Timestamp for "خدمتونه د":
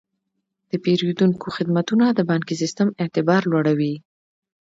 1.57-2.19